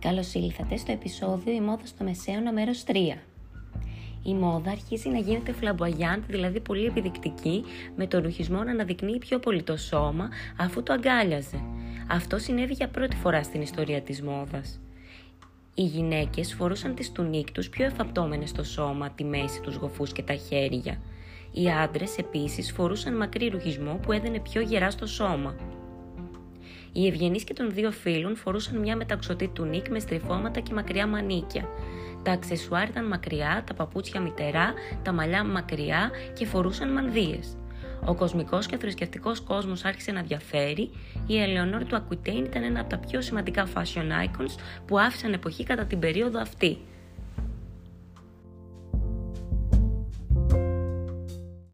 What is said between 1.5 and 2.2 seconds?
«Η μόδα στο